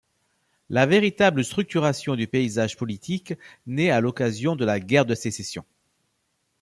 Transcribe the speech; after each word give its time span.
La 0.71 0.87
véritable 0.87 1.43
structuration 1.43 2.15
du 2.15 2.25
paysage 2.27 2.75
politique 2.75 3.35
nait 3.67 3.91
à 3.91 4.01
l'occasion 4.01 4.55
de 4.55 4.65
la 4.65 4.79
guerre 4.79 5.05
de 5.05 5.13
Sécession. 5.13 5.63